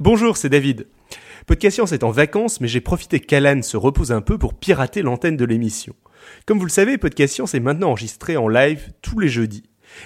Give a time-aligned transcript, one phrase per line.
[0.00, 0.86] Bonjour, c'est David.
[1.44, 5.02] Podcast Science est en vacances, mais j'ai profité qu'Alan se repose un peu pour pirater
[5.02, 5.94] l'antenne de l'émission.
[6.46, 9.64] Comme vous le savez, Podcast Science est maintenant enregistré en live tous les jeudis.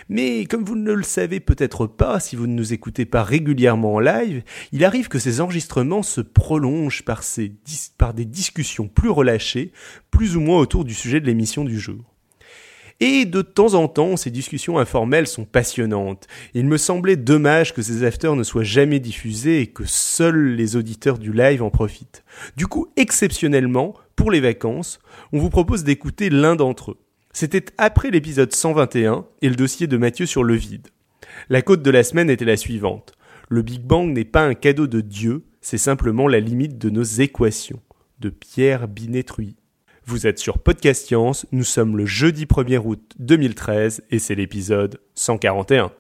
[0.08, 3.94] Mais comme vous ne le savez peut-être pas si vous ne nous écoutez pas régulièrement
[3.94, 7.22] en live, il arrive que ces enregistrements se prolongent par,
[7.96, 9.70] par des discussions plus relâchées,
[10.10, 12.13] plus ou moins autour du sujet de l'émission du jour.
[13.00, 16.26] Et de temps en temps, ces discussions informelles sont passionnantes.
[16.54, 20.76] Il me semblait dommage que ces afters ne soient jamais diffusés et que seuls les
[20.76, 22.24] auditeurs du live en profitent.
[22.56, 25.00] Du coup, exceptionnellement, pour les vacances,
[25.32, 26.98] on vous propose d'écouter l'un d'entre eux.
[27.32, 30.88] C'était après l'épisode 121 et le dossier de Mathieu sur le vide.
[31.48, 33.12] La côte de la semaine était la suivante.
[33.48, 37.02] Le Big Bang n'est pas un cadeau de Dieu, c'est simplement la limite de nos
[37.02, 37.82] équations.
[38.20, 39.56] De Pierre Binet-Truy.
[40.06, 45.00] Vous êtes sur Podcast Science, nous sommes le jeudi 1er août 2013 et c'est l'épisode
[45.14, 45.92] 141.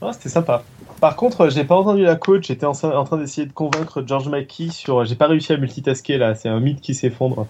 [0.00, 0.64] Oh, c'était sympa.
[1.00, 4.28] Par contre, j'ai pas entendu la coach, j'étais en, en, train d'essayer de convaincre George
[4.28, 5.04] Mackey sur.
[5.04, 7.46] J'ai pas réussi à multitasker là, c'est un mythe qui s'effondre.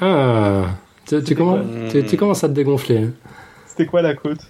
[0.00, 0.66] Ah,
[1.06, 2.98] tu, tu, commences, tu, tu, commences à te dégonfler.
[2.98, 3.12] Hein.
[3.66, 4.40] C'était quoi la côte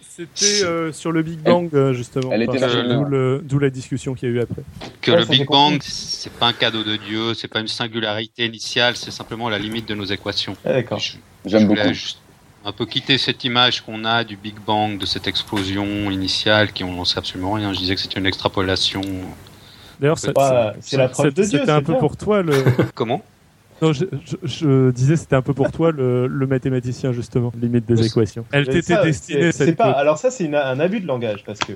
[0.00, 2.30] C'était euh, sur le Big Bang, euh, justement.
[2.32, 2.58] Elle était
[3.42, 4.62] D'où la discussion qu'il y a eu après.
[5.00, 8.46] Que ouais, le Big Bang, c'est pas un cadeau de Dieu, c'est pas une singularité
[8.46, 10.56] initiale, c'est simplement la limite de nos équations.
[10.64, 11.00] Ah, D'accord.
[11.44, 11.92] J'aime beaucoup.
[11.92, 12.20] Juste
[12.64, 16.84] un peu quitter cette image qu'on a du Big Bang, de cette explosion initiale qui
[16.84, 17.72] on n'en sait absolument rien.
[17.72, 19.02] Je disais que c'était une extrapolation.
[20.00, 20.32] D'ailleurs, c'est
[20.96, 21.58] la preuve de Dieu.
[21.60, 22.52] C'était un peu pour toi le.
[22.94, 23.22] Comment?
[23.82, 27.86] Non, je, je, je disais c'était un peu pour toi le, le, mathématicien justement, limite
[27.86, 28.44] des équations.
[28.52, 29.52] Elle t'était destinée.
[29.52, 29.90] C'est pas.
[29.92, 31.72] Alors ça c'est un abus de langage parce que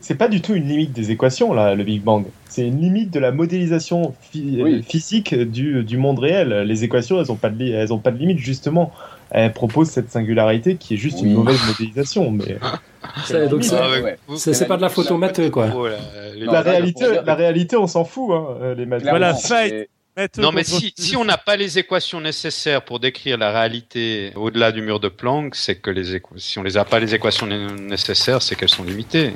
[0.00, 2.24] c'est pas du tout une limite des équations là, le Big Bang.
[2.48, 4.82] C'est une limite de la modélisation oui.
[4.82, 6.62] physique du, du, monde réel.
[6.66, 8.92] Les équations elles ont pas de elles ont pas de limite justement
[9.32, 11.28] elle propose cette singularité qui est juste oui.
[11.28, 12.30] une mauvaise modélisation.
[12.30, 12.58] Mais
[13.24, 14.18] c'est, donc c'est, ah ouais.
[14.36, 15.68] c'est, pas de la photo matheux quoi.
[16.36, 18.30] La, la, réalité, la réalité, on s'en fout.
[18.32, 19.02] Hein, les maths.
[19.02, 19.88] Voilà, fight.
[20.36, 24.70] Non, mais si, si on n'a pas les équations nécessaires pour décrire la réalité au-delà
[24.70, 26.28] du mur de Planck, c'est que les équ...
[26.36, 29.32] si on les a pas les équations nécessaires, c'est qu'elles sont limitées.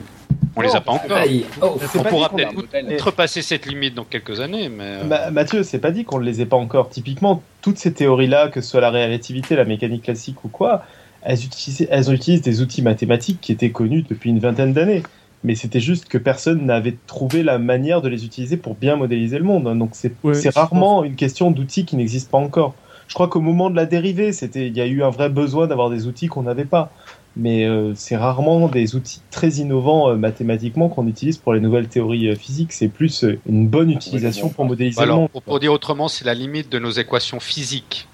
[0.57, 1.19] On les a pas encore.
[1.61, 5.05] Oh, on pourra peut-être trepasser cette limite dans quelques années, mais.
[5.05, 6.89] Bah, Mathieu, c'est pas dit qu'on ne les ait pas encore.
[6.89, 10.85] Typiquement, toutes ces théories-là, que ce soit la relativité, la mécanique classique ou quoi,
[11.23, 15.03] elles utilisent, elles utilisent des outils mathématiques qui étaient connus depuis une vingtaine d'années
[15.47, 19.39] mais c'était juste que personne n'avait trouvé la manière de les utiliser pour bien modéliser
[19.39, 19.79] le monde.
[19.79, 22.75] Donc c'est ouais, rarement une question d'outils qui n'existent pas encore.
[23.07, 25.69] Je crois qu'au moment de la dérivée, c'était, il y a eu un vrai besoin
[25.69, 26.91] d'avoir des outils qu'on n'avait pas.
[27.37, 31.89] Mais euh, c'est rarement des outils très innovants euh, mathématiquement qu'on utilise pour les nouvelles
[31.89, 32.73] théories euh, physiques.
[32.73, 35.31] C'est plus une bonne utilisation pour modéliser Alors, le monde.
[35.31, 38.09] Pour, pour dire autrement, c'est la limite de nos équations physiques,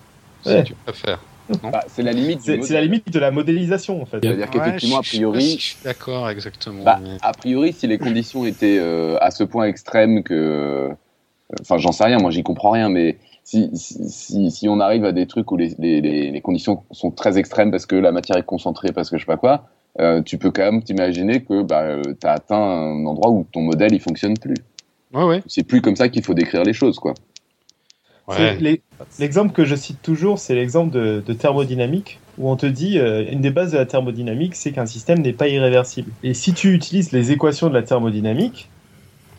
[0.44, 0.58] ouais.
[0.58, 1.20] si tu préfères.
[1.62, 2.40] Bah, c'est la limite.
[2.42, 4.18] C'est la limite de la modélisation en fait.
[4.22, 5.56] C'est-à-dire qu'effectivement, a priori.
[5.58, 6.84] Je suis d'accord, exactement.
[6.84, 7.16] Bah, mais...
[7.20, 10.90] A priori, si les conditions étaient euh, à ce point extrêmes que,
[11.60, 15.12] enfin, j'en sais rien, moi, j'y comprends rien, mais si, si, si, on arrive à
[15.12, 18.44] des trucs où les, les, les, conditions sont très extrêmes parce que la matière est
[18.44, 19.68] concentrée, parce que je sais pas quoi,
[20.00, 23.46] euh, tu peux quand même t'imaginer que bah, euh, tu as atteint un endroit où
[23.52, 24.54] ton modèle il fonctionne plus.
[25.12, 25.42] Ouais, ouais.
[25.46, 27.14] C'est plus comme ça qu'il faut décrire les choses, quoi.
[28.28, 28.56] Ouais.
[29.18, 33.24] L'exemple que je cite toujours, c'est l'exemple de, de, thermodynamique, où on te dit, euh,
[33.30, 36.12] une des bases de la thermodynamique, c'est qu'un système n'est pas irréversible.
[36.22, 38.70] Et si tu utilises les équations de la thermodynamique,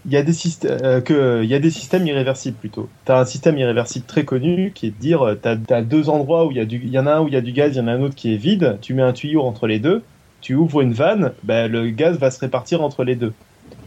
[0.06, 0.34] il y, a des
[0.66, 2.90] euh, que, y a des systèmes irréversibles plutôt.
[3.06, 6.10] Tu as un système irréversible très connu qui est de dire, tu as, as, deux
[6.10, 7.78] endroits où il y, y en a un où il y a du gaz, il
[7.78, 10.04] y en a un autre qui est vide, tu mets un tuyau entre les deux,
[10.42, 13.34] tu ouvres une vanne, ben, le gaz va se répartir entre les deux.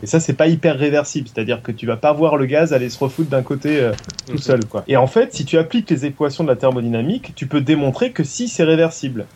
[0.03, 2.91] Et ça, c'est pas hyper réversible, c'est-à-dire que tu vas pas voir le gaz aller
[2.91, 3.93] se refoutre d'un côté euh,
[4.27, 4.43] tout okay.
[4.43, 4.65] seul.
[4.65, 4.85] Quoi.
[4.89, 8.25] Et en fait, si tu appliques les équations de la thermodynamique, tu peux démontrer que
[8.25, 9.27] si c'est réversible.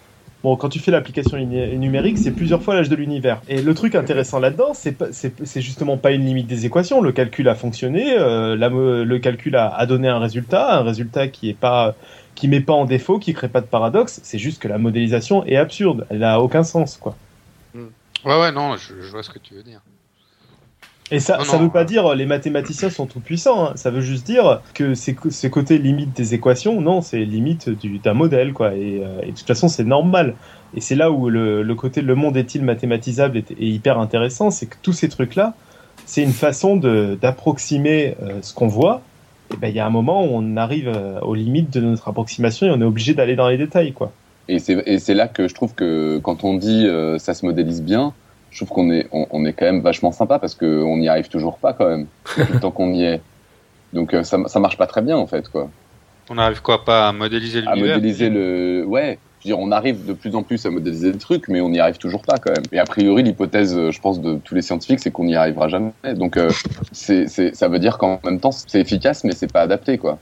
[0.43, 3.43] Bon, quand tu fais l'application numérique, c'est plusieurs fois l'âge de l'univers.
[3.49, 7.03] Et le truc intéressant là-dedans, c'est justement pas une limite des équations.
[7.03, 8.57] Le calcul a fonctionné, euh,
[9.05, 11.95] le calcul a, a, donné un résultat, un résultat qui est pas
[12.35, 14.21] qui met pas en défaut, qui crée pas de paradoxe.
[14.23, 16.07] C'est juste que la modélisation est absurde.
[16.09, 17.15] Elle n'a aucun sens, quoi.
[17.75, 19.81] Ouais, ouais, non, je, je vois ce que tu veux dire.
[21.11, 23.67] Et ça ne veut pas dire les mathématiciens sont tout puissants.
[23.67, 23.73] Hein.
[23.75, 27.69] Ça veut juste dire que c'est ce côté limite des équations, non, c'est limite
[28.03, 28.75] d'un modèle, quoi.
[28.75, 30.35] Et, euh, et, de toute façon, c'est normal.
[30.75, 34.51] Et c'est là où le, le, côté le monde est-il mathématisable est, est, hyper intéressant,
[34.51, 35.55] c'est que tous ces trucs-là,
[36.07, 39.03] c'est une façon d'approximer euh, ce qu'on voit.
[39.53, 42.09] Et ben il y a un moment où on arrive euh, aux limites de notre
[42.09, 44.13] approximation et on est obligé d'aller dans les détails, quoi.
[44.49, 48.13] Et c'est là que je trouve que quand on dit euh, ça se modélise bien,
[48.51, 51.59] je trouve qu'on est, on, est quand même vachement sympa parce qu'on n'y arrive toujours
[51.59, 52.07] pas quand même,
[52.61, 53.21] tant qu'on y est.
[53.93, 55.71] Donc ça, ça marche pas très bien en fait, quoi.
[56.29, 59.19] On arrive quoi pas à modéliser l'univers À modéliser le, ouais.
[59.41, 61.71] Je veux dire, on arrive de plus en plus à modéliser le truc, mais on
[61.71, 62.63] n'y arrive toujours pas quand même.
[62.73, 65.93] Et a priori, l'hypothèse, je pense, de tous les scientifiques, c'est qu'on n'y arrivera jamais.
[66.15, 66.39] Donc,
[66.93, 70.19] c'est, ça veut dire qu'en même temps, c'est efficace, mais c'est pas adapté, quoi.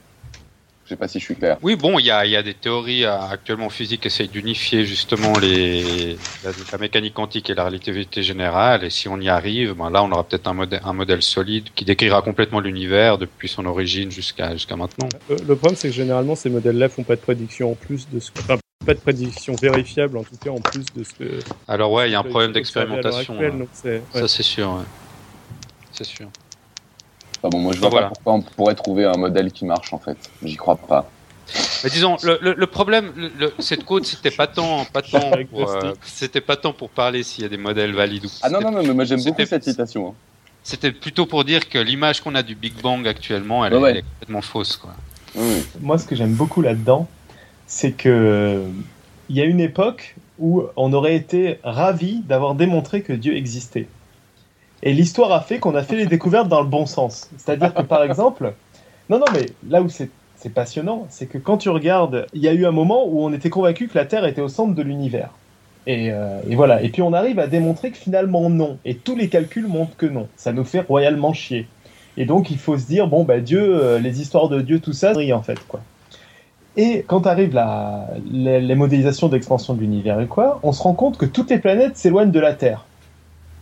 [0.88, 1.58] Je sais pas si je suis clair.
[1.60, 4.28] Oui, bon, il y a, y a, des théories euh, actuellement en physique qui essayent
[4.28, 8.84] d'unifier justement les, la, mécanique quantique et la relativité générale.
[8.84, 11.66] Et si on y arrive, ben là, on aura peut-être un, modèle, un modèle solide
[11.74, 15.10] qui décrira complètement l'univers depuis son origine jusqu'à jusqu'à maintenant.
[15.30, 18.18] Euh, le, problème, c'est que généralement, ces modèles-là font pas de prédiction en plus de
[18.18, 18.40] ce que.
[18.40, 18.56] Enfin,
[18.86, 21.40] pas de prédiction vérifiable, en tout cas, en plus de ce que.
[21.68, 23.38] Alors, ouais, il y a un problème d'expérimentation.
[23.38, 24.00] Hein.
[24.14, 24.70] Ça, c'est sûr.
[24.70, 24.84] Ouais.
[25.92, 26.30] C'est sûr
[27.42, 30.16] bon, moi je vois pas pourquoi on pourrait trouver un modèle qui marche en fait.
[30.42, 31.08] J'y crois pas.
[31.82, 33.12] Mais disons, le, le, problème,
[33.58, 37.42] cette côte, c'était pas tant, pas tant, pour, euh, c'était pas tant pour parler s'il
[37.42, 38.30] y a des modèles valides ou.
[38.42, 40.08] Ah non non non, mais moi j'aime beaucoup cette citation.
[40.08, 40.14] Hein.
[40.62, 44.42] C'était plutôt pour dire que l'image qu'on a du Big Bang actuellement, elle, est complètement
[44.42, 44.94] fausse quoi.
[45.80, 47.06] Moi, ce que j'aime beaucoup là-dedans,
[47.66, 48.64] c'est que
[49.28, 53.86] il y a une époque où on aurait été ravi d'avoir démontré que Dieu existait.
[54.82, 57.30] Et l'histoire a fait qu'on a fait les découvertes dans le bon sens.
[57.36, 58.54] C'est-à-dire que, par exemple,
[59.10, 60.10] non, non, mais là où c'est
[60.54, 63.50] passionnant, c'est que quand tu regardes, il y a eu un moment où on était
[63.50, 65.30] convaincu que la Terre était au centre de l'univers.
[65.86, 66.82] Et, euh, et, voilà.
[66.82, 68.78] Et puis on arrive à démontrer que finalement non.
[68.84, 70.28] Et tous les calculs montrent que non.
[70.36, 71.66] Ça nous fait royalement chier.
[72.16, 74.92] Et donc il faut se dire bon bah Dieu, euh, les histoires de Dieu, tout
[74.92, 75.80] ça, en fait quoi.
[76.76, 81.16] Et quand arrive la, les modélisations d'expansion de l'univers et quoi, on se rend compte
[81.16, 82.84] que toutes les planètes s'éloignent de la Terre.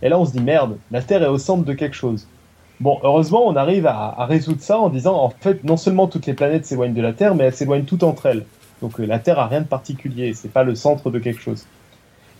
[0.01, 2.27] Et là, on se dit merde, la Terre est au centre de quelque chose.
[2.79, 6.33] Bon, heureusement, on arrive à, résoudre ça en disant en fait, non seulement toutes les
[6.33, 8.45] planètes s'éloignent de la Terre, mais elles s'éloignent toutes entre elles.
[8.81, 11.65] Donc euh, la Terre a rien de particulier, c'est pas le centre de quelque chose.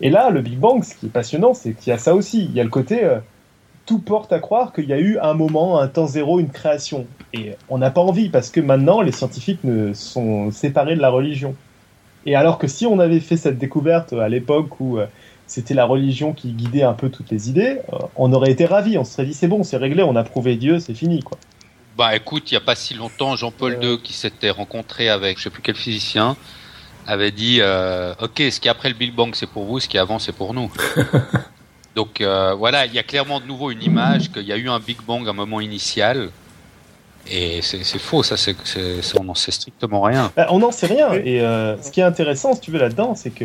[0.00, 2.44] Et là, le Big Bang, ce qui est passionnant, c'est qu'il y a ça aussi.
[2.44, 3.18] Il y a le côté euh,
[3.84, 7.06] tout porte à croire qu'il y a eu un moment, un temps zéro, une création.
[7.32, 11.10] Et on n'a pas envie parce que maintenant, les scientifiques ne sont séparés de la
[11.10, 11.56] religion.
[12.26, 15.06] Et alors que si on avait fait cette découverte à l'époque où euh,
[15.48, 18.98] c'était la religion qui guidait un peu toutes les idées, euh, on aurait été ravis,
[18.98, 21.38] on se serait dit c'est bon, c'est réglé, on a prouvé Dieu, c'est fini quoi.
[21.96, 25.44] Bah écoute, il n'y a pas si longtemps, Jean-Paul II qui s'était rencontré avec je
[25.44, 26.36] sais plus quel physicien
[27.06, 29.88] avait dit euh, ok, ce qui est après le Big Bang c'est pour vous, ce
[29.88, 30.70] qui est avant c'est pour nous.
[31.96, 34.68] Donc euh, voilà, il y a clairement de nouveau une image qu'il y a eu
[34.68, 36.28] un Big Bang à un moment initial.
[37.30, 38.56] Et c'est faux, ça, c'est
[39.18, 40.32] on n'en sait strictement rien.
[40.34, 41.12] Bah, on n'en sait rien.
[41.12, 43.44] Et ce qui est intéressant, si tu veux, là-dedans, c'est que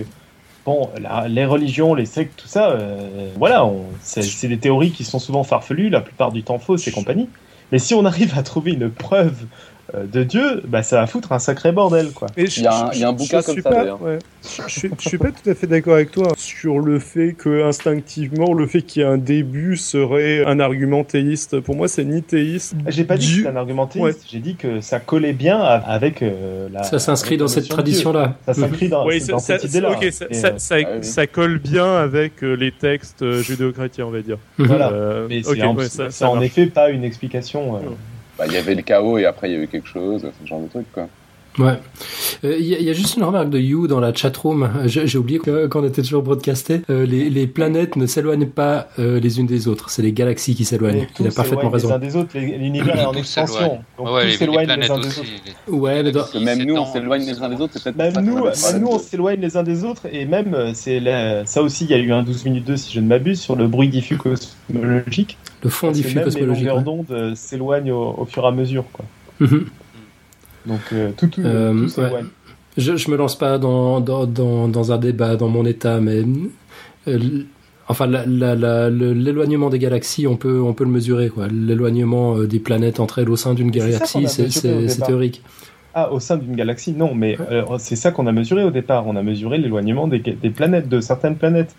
[0.65, 0.89] bon,
[1.27, 3.69] les religions, les sectes, tout ça, euh, voilà,
[4.01, 7.29] c'est des théories qui sont souvent farfelues, la plupart du temps fausses et compagnie.
[7.71, 9.45] Mais si on arrive à trouver une preuve
[9.93, 12.11] de Dieu, bah, ça va foutre un sacré bordel.
[12.11, 12.27] Quoi.
[12.37, 13.99] il, y a un, bouquin comme ça d'ailleurs.
[14.43, 18.53] Je, je, suis pas tout à fait d'accord avec toi sur le fait que instinctivement,
[18.53, 21.59] le fait qu'il y ait un début serait un argument théiste.
[21.59, 22.75] Pour moi, c'est ni théiste.
[22.87, 26.21] J'ai pas dit que c'était un argument théiste, j'ai dit que ça collait bien avec
[26.21, 26.83] euh, la.
[26.83, 28.37] Ça s'inscrit dans cette tradition-là.
[28.45, 29.05] Ça s'inscrit dans,
[29.39, 29.97] cette idée-là.
[31.01, 34.37] ça, colle bien avec euh, les textes judéo-chrétiens, on va dire.
[34.57, 34.91] Voilà.
[35.29, 37.79] Mais c'est en effet pas une explication.
[38.37, 40.61] Bah, y avait le chaos et après il y a eu quelque chose, ce genre
[40.61, 41.09] de truc, quoi.
[41.59, 41.79] Ouais.
[42.41, 44.69] Il euh, y, a juste une remarque de You dans la chatroom.
[44.85, 46.81] J'ai oublié qu'on était toujours broadcasté.
[46.89, 49.89] Euh, les, les, planètes ne s'éloignent pas euh, les unes des autres.
[49.89, 51.07] C'est les galaxies qui s'éloignent.
[51.19, 51.89] Il a parfaitement raison.
[51.89, 52.37] Les uns des autres.
[52.37, 53.79] L'univers est en expansion.
[53.97, 55.21] Donc ouais, s'éloignent les, uns des autres.
[55.67, 57.77] Ouais, mais que même nous, on s'éloigne les uns des autres.
[57.95, 60.07] Même nous, même nous, on s'éloigne les uns des autres.
[60.11, 61.01] Et même, c'est
[61.45, 63.55] ça aussi, il y a eu un 12 minutes 2, si je ne m'abuse, sur
[63.55, 65.37] le bruit diffus cosmologique.
[65.63, 66.63] Le fond diffus cosmologique.
[66.63, 68.85] Les longueurs d'onde s'éloignent au, fur et à mesure.
[68.91, 69.05] Quoi.
[69.39, 69.67] Mhm.
[70.65, 71.87] Donc euh, tout, tout, euh,
[72.77, 76.23] je, je me lance pas dans, dans, dans, dans, un débat dans mon état, mais
[77.07, 77.19] euh,
[77.87, 81.31] enfin l'éloignement des galaxies, on peut, on peut le mesurer.
[81.51, 85.41] L'éloignement des planètes entre elles au sein d'une galaxie, c'est théorique.
[85.95, 87.37] Ah, au sein d'une galaxie, non, mais
[87.77, 89.05] c'est ça qu'on a mesuré au départ.
[89.05, 91.75] On a mesuré l'éloignement des, des planètes, de certaines planètes.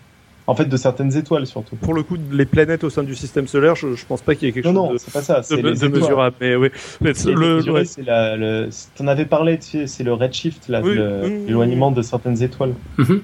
[0.47, 1.75] En fait, de certaines étoiles surtout.
[1.75, 4.47] Pour le coup, les planètes au sein du système solaire, je, je pense pas qu'il
[4.47, 6.35] y ait quelque chose non, de, c'est pas ça, c'est de, mesurable.
[6.39, 6.69] Mais oui,
[7.01, 12.43] le, c'est la, le, t'en avais parlé, tu sais, c'est le redshift, l'éloignement de certaines
[12.43, 12.73] étoiles.
[12.97, 13.21] Mhm.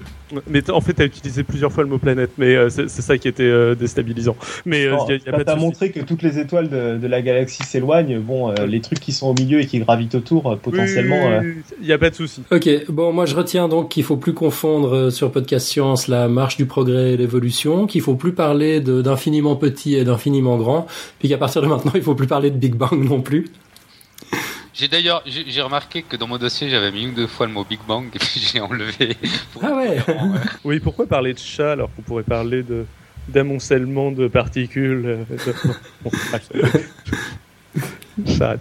[0.48, 3.18] Mais en fait, tu as utilisé plusieurs fois le mot planète, mais euh, c'est ça
[3.18, 4.36] qui était euh, déstabilisant.
[4.64, 7.62] Mais euh, il y a, pas montré que toutes les étoiles de, de la galaxie
[7.62, 8.18] s'éloignent.
[8.18, 11.40] Bon, les trucs qui sont au milieu et qui gravitent autour, potentiellement.
[11.80, 12.42] Il n'y a pas de souci.
[12.50, 16.56] Ok, bon, moi je retiens donc qu'il faut plus confondre sur Podcast Science la marche
[16.56, 20.86] du progrès l'évolution, qu'il faut plus parler d'infiniment petit et d'infiniment grand,
[21.18, 23.46] puis qu'à partir de maintenant, il faut plus parler de Big Bang non plus.
[24.74, 27.64] J'ai d'ailleurs, j'ai remarqué que dans mon dossier, j'avais mis une deux fois le mot
[27.64, 29.16] Big Bang et puis j'ai enlevé.
[29.62, 29.98] Ah ouais.
[30.64, 32.86] Oui, pourquoi parler de chat alors qu'on pourrait parler de
[33.28, 35.26] d'amoncellement de particules.
[38.26, 38.56] Ça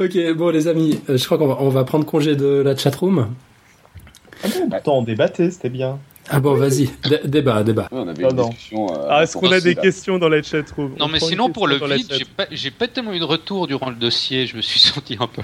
[0.00, 3.34] ok, bon les amis, je crois qu'on va, on va prendre congé de la chatroom.
[4.42, 5.98] Ah bon, attends, on débattait, c'était bien.
[6.30, 6.88] Ah bon, vas-y,
[7.24, 7.88] débat, débat.
[7.92, 11.06] on avait une discussion, euh, ah, est-ce qu'on a des questions dans la chatroom Non,
[11.06, 12.12] mais sinon, pour le vide,
[12.50, 14.46] j'ai pas, pas, tellement eu de retour durant le dossier.
[14.46, 15.42] Je me suis senti un peu,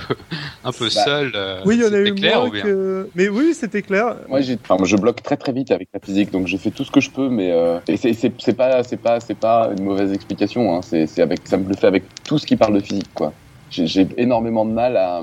[0.65, 1.33] un peu bah, seul.
[1.35, 3.11] Euh, oui, il y en a eu clair, moins que...
[3.15, 4.17] Mais oui, c'était clair.
[4.29, 6.91] Moi, enfin, je bloque très très vite avec la physique, donc je fais tout ce
[6.91, 7.79] que je peux, mais euh...
[7.87, 10.75] c'est pas, c'est pas, c'est pas une mauvaise explication.
[10.75, 10.81] Hein.
[10.83, 13.33] C'est avec, ça me le fait avec tout ce qui parle de physique, quoi.
[13.71, 15.21] J'ai énormément de mal à,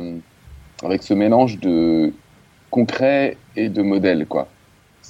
[0.83, 2.13] avec ce mélange de
[2.69, 4.47] concret et de modèle, quoi.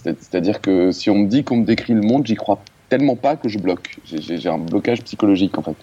[0.03, 3.35] C'est-à-dire que si on me dit qu'on me décrit le monde, j'y crois tellement pas
[3.35, 3.97] que je bloque.
[4.05, 5.75] J'ai un blocage psychologique en fait.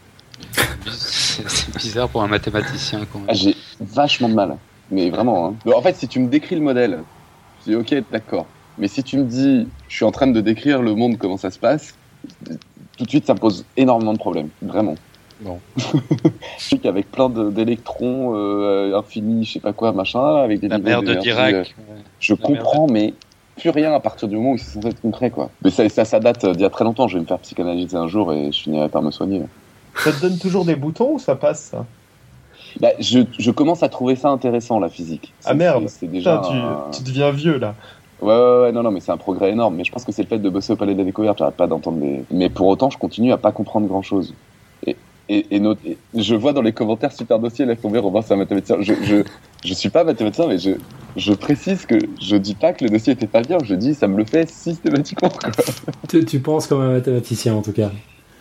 [0.91, 3.01] C'est bizarre pour un mathématicien.
[3.29, 4.57] Ah, J'ai vachement de mal,
[4.91, 5.49] mais vraiment.
[5.49, 5.73] Hein.
[5.73, 7.01] En fait, si tu me décris le modèle,
[7.61, 8.47] je dis ok, d'accord.
[8.79, 11.51] Mais si tu me dis, je suis en train de décrire le monde, comment ça
[11.51, 11.95] se passe,
[12.97, 14.97] tout de suite, ça me pose énormément de problèmes, vraiment.
[15.41, 15.59] Bon.
[15.77, 15.83] je
[16.59, 21.03] sais qu'avec plein d'électrons euh, infinis, je sais pas quoi, machin, avec des La mer
[21.03, 21.55] de Dirac.
[21.55, 21.65] Euh,
[22.21, 23.15] je comprends, mais
[23.57, 25.51] plus rien à partir du moment où c'est censé être concret, quoi.
[25.63, 27.09] Mais ça, ça, ça date d'il y a très longtemps.
[27.09, 29.43] Je vais me faire psychanalyser un jour et je finirai par me soigner.
[29.97, 31.87] Ça te donne toujours des boutons ou ça passe, ça?
[32.81, 35.33] Bah, je, je, commence à trouver ça intéressant, la physique.
[35.45, 37.77] Ah merde, c'est déjà tu, tu, deviens vieux, là.
[38.21, 39.77] Ouais, ouais, ouais, non, non, mais c'est un progrès énorme.
[39.77, 41.39] Mais je pense que c'est le fait de bosser au Palais de la Découverte.
[41.39, 42.25] J'arrête pas d'entendre des...
[42.33, 44.35] Mais pour autant, je continue à pas comprendre grand chose
[45.29, 45.63] et, et,
[46.15, 49.23] je vois dans les commentaires super dossier laisse tomber Robin c'est un mathématicien je, je,
[49.65, 50.73] je suis pas mathématicien mais je,
[51.17, 54.09] je précise que je dis pas que le dossier était pas bien je dis ça
[54.09, 55.31] me le fait systématiquement
[56.09, 57.91] tu, tu, penses comme un mathématicien en tout cas.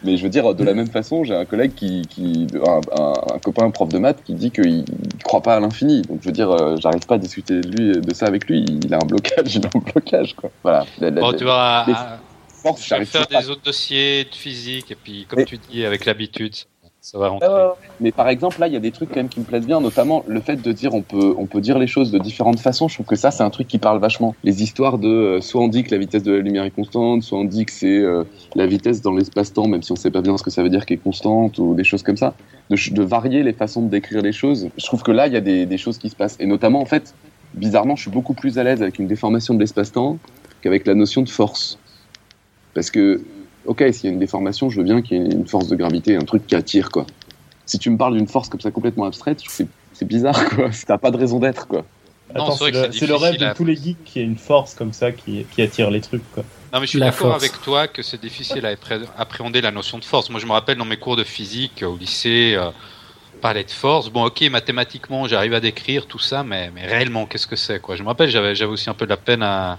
[0.03, 3.39] Mais je veux dire de la même façon j'ai un collègue qui, qui un, un,
[3.39, 4.84] copain prof de maths qui dit qu'il
[5.24, 6.01] croit pas à l'infini.
[6.01, 8.65] Donc je veux dire euh, j'arrive pas à discuter de lui de ça avec lui.
[8.84, 10.51] Il a un blocage il a un blocage quoi.
[10.62, 10.86] Voilà.
[11.00, 11.86] Bon, tu vois
[12.65, 16.56] je vais faire des autres dossiers de physique et puis comme tu dis avec l'habitude
[17.03, 17.50] ça va rentrer.
[18.00, 19.81] mais par exemple, là, il y a des trucs quand même qui me plaisent bien,
[19.81, 22.88] notamment le fait de dire on peut, on peut dire les choses de différentes façons.
[22.88, 24.36] Je trouve que ça, c'est un truc qui parle vachement.
[24.45, 27.22] Les histoires de euh, soit on dit que la vitesse de la lumière est constante,
[27.22, 28.24] soit on dit que c'est euh,
[28.55, 30.86] la vitesse dans l'espace-temps, même si on sait pas bien ce que ça veut dire
[30.86, 32.36] qui est constante ou des choses comme ça.
[32.69, 34.69] De, de varier les façons de décrire les choses.
[34.77, 36.38] Je trouve que là, il y a des, des choses qui se passent.
[36.39, 37.13] Et notamment, en fait,
[37.53, 40.19] bizarrement, je suis beaucoup plus à l'aise avec une déformation de l'espace-temps
[40.62, 41.77] qu'avec la notion de force.
[42.74, 43.22] Parce que
[43.65, 45.75] ok, s'il y a une déformation, je veux bien qu'il y ait une force de
[45.75, 47.05] gravité, un truc qui attire, quoi.
[47.65, 50.70] Si tu me parles d'une force comme ça complètement abstraite, c'est bizarre, quoi.
[50.86, 51.86] T'as pas de raison d'être, quoi.
[52.36, 55.62] C'est le, rêve de tous les geeks qui a une force comme ça qui, qui
[55.62, 56.43] attire les trucs, quoi.
[56.74, 58.74] Non, mais je suis d'accord avec toi que c'est difficile à
[59.17, 60.32] appréhender la notion de force.
[60.32, 62.72] Moi, je me rappelle dans mes cours de physique au lycée, euh,
[63.41, 64.10] parler de force.
[64.10, 67.96] Bon, ok, mathématiquement, j'arrive à décrire tout ça, mais, mais réellement, qu'est-ce que c'est, quoi?
[67.96, 69.77] Je me rappelle, j'avais aussi un peu de la peine à,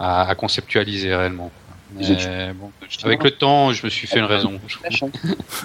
[0.00, 1.52] à, à conceptualiser réellement.
[1.94, 2.70] Bon,
[3.04, 4.52] avec le temps, je me suis fait une raison.
[4.84, 5.08] Hein.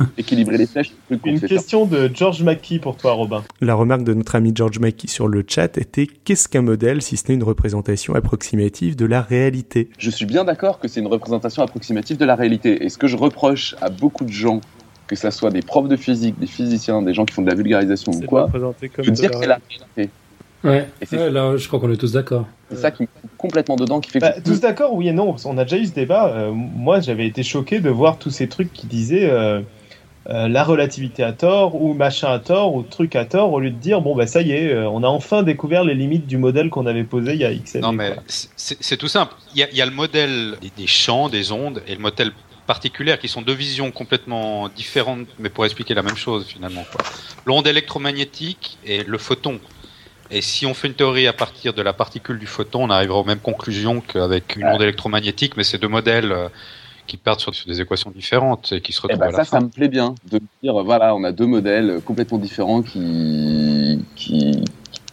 [0.18, 0.92] Équilibrer les flèches.
[1.26, 3.44] Une question de George Mackey pour toi, Robin.
[3.62, 7.18] La remarque de notre ami George Mackey sur le chat était qu'est-ce qu'un modèle si
[7.18, 9.90] ce n'est une représentation approximative de la réalité?
[9.98, 12.84] Je suis bien d'accord que c'est une représentation approximative de la réalité.
[12.84, 14.62] Et ce que je reproche à beaucoup de gens
[15.08, 17.56] que ce soit des profs de physique, des physiciens, des gens qui font de la
[17.56, 20.10] vulgarisation ou quoi, de dire que c'est la réalité.
[20.64, 22.48] Ouais, là, je crois qu'on est tous d'accord.
[22.70, 24.20] C'est ça qui est complètement dedans, qui fait.
[24.20, 25.36] Bah, tous d'accord, oui et non.
[25.46, 26.30] On a déjà eu ce débat.
[26.30, 29.60] Euh, moi, j'avais été choqué de voir tous ces trucs qui disaient euh,
[30.30, 33.72] euh, la relativité à tort ou machin à tort ou truc à tort, au lieu
[33.72, 36.70] de dire bon bah ça y est, on a enfin découvert les limites du modèle
[36.70, 37.82] qu'on avait posé il y a X années.
[37.82, 39.34] Non mais c'est tout simple.
[39.54, 42.32] Il y, a, le modèle des, champs, des ondes et le modèle
[42.66, 46.86] particulier qui sont deux visions complètement différentes, mais pour expliquer la même chose finalement.
[47.46, 49.60] L'onde électromagnétique et le photon.
[50.34, 53.20] Et si on fait une théorie à partir de la particule du photon, on arrivera
[53.20, 56.48] aux mêmes conclusions qu'avec une onde électromagnétique, mais c'est deux modèles euh,
[57.06, 59.46] qui partent sur, des équations différentes et qui se retrouvent eh ben, à la ça,
[59.46, 64.64] ça me plaît bien de dire voilà, on a deux modèles complètement différents qui qui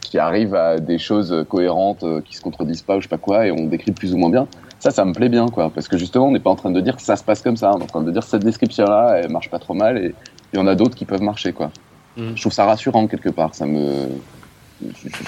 [0.00, 3.18] qui arrivent à des choses cohérentes, euh, qui se contredisent pas ou je sais pas
[3.18, 4.48] quoi, et on décrit plus ou moins bien.
[4.80, 6.80] Ça, ça me plaît bien, quoi, parce que justement, on n'est pas en train de
[6.80, 9.20] dire que ça se passe comme ça, on est en train de dire cette description-là,
[9.22, 10.14] elle marche pas trop mal, et
[10.52, 11.70] il y en a d'autres qui peuvent marcher, quoi.
[12.16, 12.30] Mm.
[12.34, 13.54] Je trouve ça rassurant quelque part.
[13.54, 14.08] Ça me,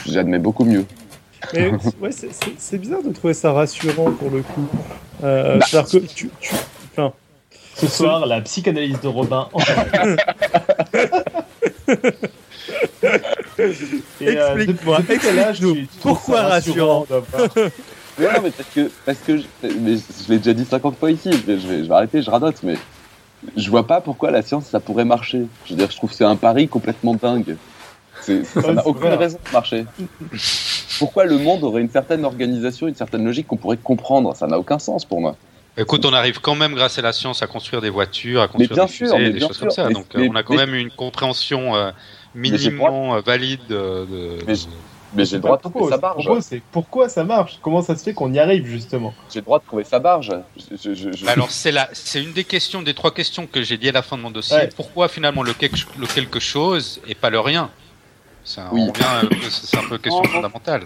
[0.07, 0.85] j'admets beaucoup mieux.
[1.53, 2.11] Mais ouais,
[2.59, 4.69] c'est bizarre de trouver ça rassurant pour le coup.
[5.25, 6.55] Euh, bah, que tu, tu,
[6.93, 7.13] enfin,
[7.75, 9.49] ce soir, la psychanalyse de Robin.
[13.59, 13.73] Euh,
[14.57, 15.01] Explique-moi.
[15.09, 15.77] Explique-nous.
[16.01, 17.07] Pourquoi rassurant,
[18.19, 19.45] mais non, mais parce que, parce que je,
[19.81, 22.63] mais je l'ai déjà dit 50 fois ici, je vais, je vais, arrêter, je radote,
[22.63, 22.77] mais
[23.57, 25.47] je vois pas pourquoi la science ça pourrait marcher.
[25.67, 27.57] Je veux dire, je trouve que c'est un pari complètement dingue.
[28.23, 29.85] Ça n'a aucune raison de marcher.
[30.99, 34.35] Pourquoi le monde aurait une certaine organisation, une certaine logique qu'on pourrait comprendre?
[34.37, 35.37] Ça n'a aucun sens pour moi.
[35.77, 38.87] Écoute, on arrive quand même, grâce à la science, à construire des voitures, à construire
[38.87, 39.89] des fusées, des choses comme ça.
[39.89, 41.91] Donc, on a quand même une compréhension euh,
[42.35, 44.37] minimum valide de,
[45.15, 46.29] mais j'ai le droit de trouver sa barge.
[46.71, 47.59] pourquoi ça marche?
[47.61, 49.13] Comment ça se fait qu'on y arrive justement?
[49.33, 50.33] J'ai le droit de trouver sa barge.
[51.27, 54.17] Alors c'est c'est une des questions, des trois questions que j'ai dit à la fin
[54.17, 54.69] de mon dossier.
[54.77, 57.71] Pourquoi finalement le quelque chose et pas le rien?
[58.45, 58.83] C'est un, oui.
[59.51, 60.83] c'est un peu question fondamentale.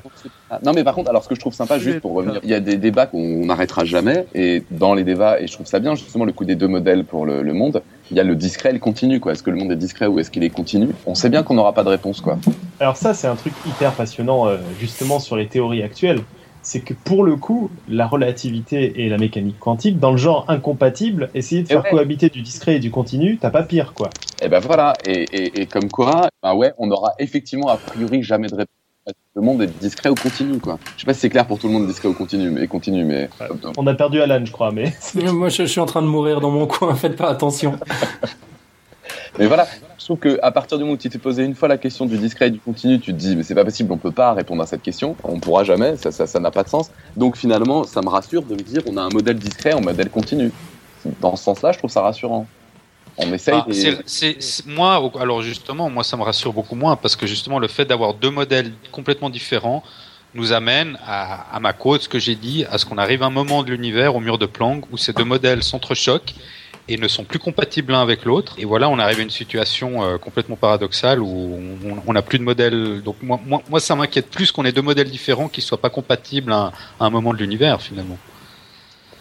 [0.62, 2.54] Non, mais par contre, alors ce que je trouve sympa, juste pour revenir, il y
[2.54, 5.94] a des débats qu'on n'arrêtera jamais, et dans les débats, et je trouve ça bien,
[5.94, 8.72] justement, le coup des deux modèles pour le, monde, il y a le discret et
[8.72, 9.32] le continu, quoi.
[9.32, 10.88] Est-ce que le monde est discret ou est-ce qu'il est continu?
[11.06, 12.38] On sait bien qu'on n'aura pas de réponse, quoi.
[12.80, 16.20] Alors ça, c'est un truc hyper passionnant, euh, justement, sur les théories actuelles
[16.66, 21.30] c'est que pour le coup, la relativité et la mécanique quantique, dans le genre incompatible,
[21.32, 24.10] essayer de faire cohabiter du discret et du continu, t'as pas pire, quoi.
[24.46, 28.46] Et eh ben voilà, et, comme quoi, ben ouais, on aura effectivement a priori jamais
[28.46, 29.16] de réponse.
[29.34, 30.78] Le monde est discret ou continu, quoi.
[30.94, 33.04] Je sais pas si c'est clair pour tout le monde, discret ou continu, mais continu,
[33.04, 33.28] mais.
[33.76, 34.94] On a perdu Alan, je crois, mais.
[35.32, 37.76] Moi, je, suis en train de mourir dans mon coin, faites pas attention.
[39.40, 39.66] mais voilà,
[39.98, 42.16] je trouve qu'à partir du moment où tu t'es posé une fois la question du
[42.16, 44.62] discret et du continu, tu te dis, mais c'est pas possible, on peut pas répondre
[44.62, 46.92] à cette question, on pourra jamais, ça n'a ça, n'a pas de sens.
[47.16, 50.08] Donc finalement, ça me rassure de me dire, on a un modèle discret, un modèle
[50.08, 50.52] continu.
[51.20, 52.46] Dans ce sens-là, je trouve ça rassurant.
[53.18, 53.54] On essaye.
[53.54, 53.66] Ah,
[54.66, 58.14] moi, alors justement, moi, ça me rassure beaucoup moins parce que justement, le fait d'avoir
[58.14, 59.82] deux modèles complètement différents
[60.34, 63.26] nous amène à, à ma côte, ce que j'ai dit, à ce qu'on arrive à
[63.26, 66.34] un moment de l'univers au mur de Planck où ces deux modèles s'entrechoquent
[66.88, 68.54] et ne sont plus compatibles l'un avec l'autre.
[68.58, 71.58] Et voilà, on arrive à une situation euh, complètement paradoxale où
[72.06, 73.02] on n'a plus de modèle.
[73.02, 75.90] Donc moi, moi, moi ça m'inquiète plus qu'on ait deux modèles différents qui soient pas
[75.90, 78.18] compatibles à, un moment de l'univers finalement.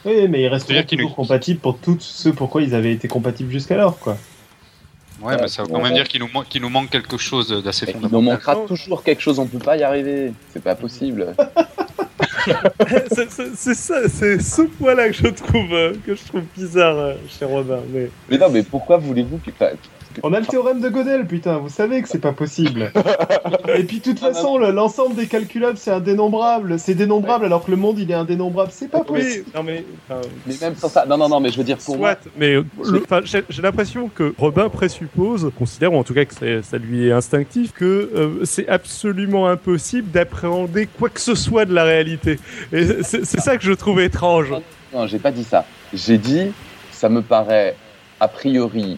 [0.05, 3.97] Oui, mais ils resteront toujours compatibles pour tous ceux pourquoi ils avaient été compatibles jusqu'alors,
[3.99, 4.17] quoi.
[5.21, 8.11] Ouais, mais ça veut quand même dire qu'il nous, manque quelque chose d'assez fondamental.
[8.11, 10.33] Il nous manquera toujours quelque chose, on peut pas y arriver.
[10.51, 11.33] C'est pas possible.
[13.07, 17.45] c'est ça, c'est ce point-là que je trouve euh, que je trouve bizarre euh, chez
[17.45, 17.79] Robin.
[17.91, 18.09] Mais...
[18.29, 19.49] mais non, mais pourquoi voulez-vous que
[20.23, 22.91] on a le théorème de Gödel, putain, vous savez que c'est pas possible.
[23.75, 26.79] Et puis, de toute ah, façon, l'ensemble des calculables, c'est indénombrable.
[26.79, 28.71] C'est dénombrable alors que le monde, il est indénombrable.
[28.71, 29.45] C'est pas possible.
[29.53, 29.85] non, mais,
[30.45, 31.05] mais même sans ça.
[31.05, 32.15] Non, non, non, mais je veux dire, pour moi.
[32.37, 32.55] Mais
[33.23, 37.71] j'ai l'impression que Robin présuppose, considère, ou en tout cas que ça lui est instinctif,
[37.73, 42.39] que euh, c'est absolument impossible d'appréhender quoi que ce soit de la réalité.
[42.71, 44.53] Et c'est ça que je trouve étrange.
[44.93, 45.65] Non, j'ai pas dit ça.
[45.93, 46.51] J'ai dit,
[46.91, 47.75] ça me paraît
[48.19, 48.97] a priori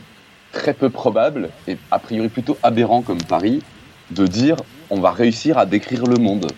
[0.58, 3.62] très peu probable, et a priori plutôt aberrant comme pari,
[4.12, 4.58] de dire
[4.90, 6.52] on va réussir à décrire le monde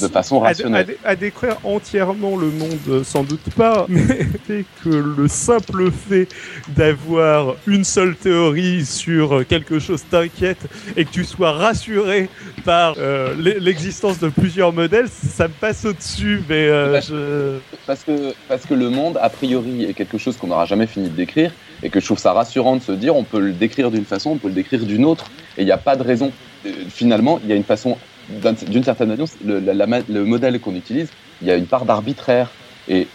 [0.00, 0.96] de façon rationnelle.
[1.04, 3.86] À, décrire entièrement le monde, sans doute pas,
[4.48, 6.28] mais que le simple fait
[6.68, 12.28] d'avoir une seule théorie sur quelque chose t'inquiète et que tu sois rassuré
[12.64, 16.42] par euh, l'existence de plusieurs modèles, ça me passe au-dessus.
[16.48, 20.66] Mais euh, parce, que, parce que le monde, a priori, est quelque chose qu'on n'aura
[20.66, 23.40] jamais fini de décrire et que je trouve ça rassurant de se dire on peut
[23.40, 25.96] le décrire d'une façon, on peut le décrire d'une autre et il n'y a pas
[25.96, 26.32] de raison.
[26.66, 27.96] Euh, finalement, il y a une façon
[28.28, 31.08] d'une certaine manière, le, le modèle qu'on utilise,
[31.40, 32.50] il y a une part d'arbitraire.
[32.88, 33.06] Et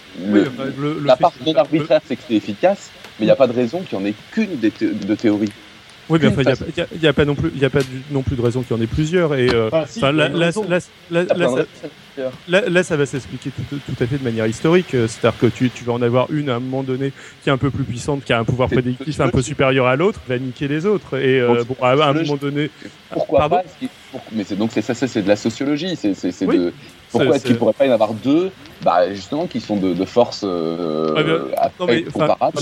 [1.03, 3.81] la part non arbitraire, c'est que c'est efficace, mais il n'y a pas de raison
[3.81, 5.49] qu'il n'y en ait qu'une de théorie.
[6.09, 7.79] Oui, mais enfin, il n'y a, pas non plus, il a pas
[8.11, 9.35] non plus de raison qu'il y en ait plusieurs.
[9.35, 10.51] Et euh, ah, là, là,
[12.83, 14.91] ça va s'expliquer tout, à fait de manière historique.
[14.91, 17.11] C'est-à-dire que tu, tu vas en avoir une à un moment donné
[17.43, 19.95] qui est un peu plus puissante, qui a un pouvoir prédictif un peu supérieur à
[19.95, 21.17] l'autre, va niquer les autres.
[21.17, 22.69] Et euh, bon, à un moment donné.
[23.11, 23.63] Pourquoi pas
[24.31, 25.95] Mais c'est donc c'est ça, c'est de la sociologie.
[25.95, 26.73] C'est de
[27.13, 28.51] pourquoi est-ce qu'il ne pourrait pas y en avoir deux
[28.83, 31.69] bah, Justement, qui sont de, de force euh, ah,
[32.11, 32.59] comparable?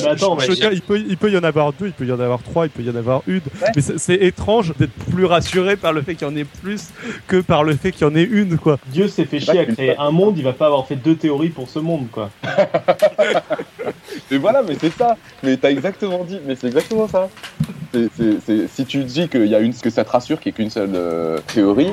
[0.71, 2.69] il, peut, il peut y en avoir deux, il peut y en avoir trois, il
[2.69, 3.41] peut y en avoir une.
[3.75, 6.89] Mais c'est étrange d'être plus rassuré par le fait qu'il y en ait plus
[7.27, 8.57] que par le fait qu'il y en ait une.
[8.57, 8.77] quoi.
[8.87, 11.49] Dieu s'est fait chier à créer un monde, il va pas avoir fait deux théories
[11.49, 12.07] pour ce monde.
[12.11, 12.29] quoi.
[14.31, 15.15] mais voilà, mais c'est ça.
[15.43, 17.29] Mais t'as exactement dit, mais c'est exactement ça.
[17.93, 20.69] si tu dis qu'il y a une, que ça te rassure qu'il n'y ait qu'une
[20.69, 21.91] seule euh, théorie,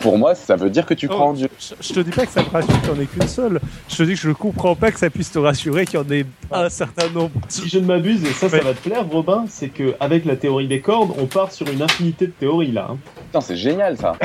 [0.00, 1.48] pour moi, ça veut dire que tu crois en oh, Dieu.
[1.80, 3.60] Je, te dis pas que ça te rassure qu'il n'y en ait qu'une seule.
[3.88, 6.02] Je te dis que je ne comprends pas que ça puisse te rassurer qu'il y
[6.02, 7.30] en ait un certain nombre.
[7.48, 10.68] Si je ne m'abuse, et ça, ça va te plaire, Robin, c'est qu'avec la théorie
[10.68, 12.88] des cordes, on part sur une infinité de théories là.
[12.90, 12.98] Hein.
[13.26, 14.16] Putain, c'est génial ça.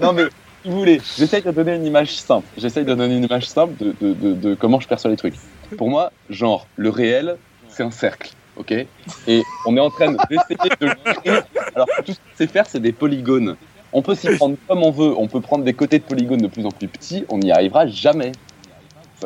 [0.00, 0.24] non mais,
[0.62, 2.46] si vous voulez, j'essaye de donner une image simple.
[2.56, 5.34] J'essaye de donner une image simple de, de, de comment je perçois les trucs.
[5.76, 7.36] Pour moi, genre, le réel,
[7.68, 8.86] c'est un cercle ok
[9.26, 11.40] Et on est en train d'essayer de créer.
[11.74, 13.56] Alors, tout ce qu'on sait faire, c'est des polygones.
[13.92, 15.14] On peut s'y prendre comme on veut.
[15.16, 17.24] On peut prendre des côtés de polygones de plus en plus petits.
[17.28, 18.32] On n'y arrivera jamais.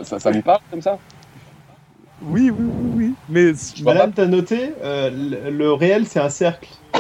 [0.03, 0.99] Ça, ça, vous parle comme ça?
[2.23, 3.14] Oui, oui, oui, oui.
[3.29, 5.11] Mais Madame, t'as noté, euh,
[5.51, 6.68] le, réel, c'est un cercle.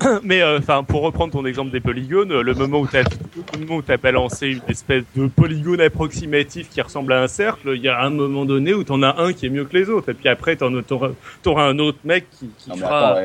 [0.22, 4.48] Mais euh, enfin, pour reprendre ton exemple des polygones, le moment où tu as, balancé
[4.48, 8.44] une espèce de polygone approximatif qui ressemble à un cercle, il y a un moment
[8.44, 10.10] donné où tu en as un qui est mieux que les autres.
[10.10, 13.16] Et puis après, tu auras un autre mec qui, fera,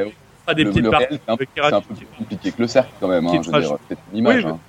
[0.55, 1.19] des le, petites parties.
[1.25, 1.45] C'est un, peu
[1.95, 3.27] plus compliqué que le cercle quand même.
[3.27, 3.41] Hein,
[4.13, 4.45] une image.
[4.45, 4.59] hein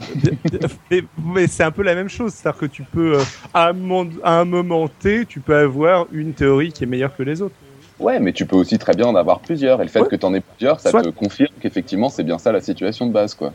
[1.24, 4.88] mais, c'est un peu la même chose, c'est-à-dire que tu peux, euh, à un, moment
[4.88, 7.54] T, tu peux avoir une théorie qui est meilleure que les autres.
[7.98, 10.24] Ouais, mais tu peux aussi très bien en avoir plusieurs, et le fait que tu
[10.24, 13.52] en aies plusieurs, ça te confirme qu'effectivement c'est bien ça la situation de base, quoi.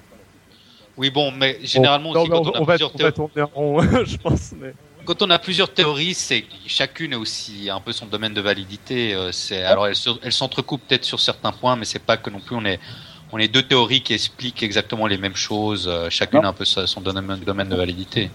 [0.98, 3.22] Oui, bon, mais généralement aussi, quand on, a plusieurs théories,
[4.06, 4.54] je pense.
[5.06, 9.14] Quand on a plusieurs théories, c'est chacune a aussi un peu son domaine de validité.
[9.14, 12.56] Euh, c'est alors elles s'entrecoupent peut-être sur certains points, mais c'est pas que non plus
[12.56, 12.80] on est
[13.34, 16.66] on est deux théories qui expliquent exactement les mêmes choses, euh, chacune a un peu
[16.66, 18.30] son domaine, domaine de validité.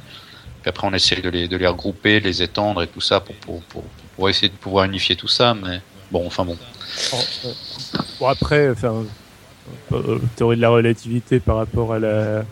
[0.61, 3.21] Puis après, on essaie de les, de les regrouper, de les étendre et tout ça
[3.21, 3.85] pour, pour, pour,
[4.16, 5.55] pour, essayer de pouvoir unifier tout ça.
[5.55, 6.57] Mais bon, enfin bon.
[8.21, 9.05] Bon, après, enfin,
[9.92, 12.44] euh, théorie de la relativité par rapport à la,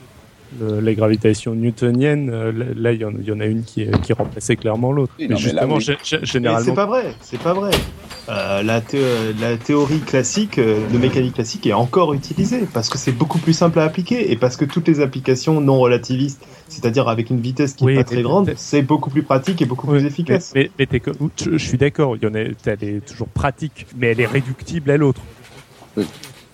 [0.61, 5.13] la gravitation newtonienne, euh, là, il y, en a une qui, qui remplaçait clairement l'autre.
[5.19, 5.79] mais justement,
[6.23, 6.65] généralement.
[6.65, 7.71] C'est pas vrai, c'est pas vrai.
[8.29, 8.83] Euh, la,
[9.41, 13.53] la, théorie classique euh, de mécanique classique est encore utilisée parce que c'est beaucoup plus
[13.53, 17.75] simple à appliquer et parce que toutes les applications non relativistes, c'est-à-dire avec une vitesse
[17.75, 20.53] qui n'est pas très grande, c'est beaucoup plus pratique et beaucoup plus efficace.
[20.57, 20.71] Mais,
[21.37, 24.91] je, suis d'accord, il y en a, elle est toujours pratique, mais elle est réductible
[24.91, 25.21] à l'autre.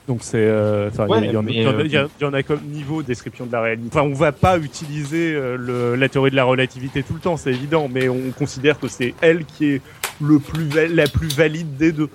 [0.09, 3.88] Donc c'est, euh, il y, en a comme niveau description de la réalité.
[3.93, 7.51] Enfin, on va pas utiliser le, la théorie de la relativité tout le temps, c'est
[7.51, 9.81] évident, mais on considère que c'est elle qui est
[10.21, 12.11] le plus la plus valide des deux.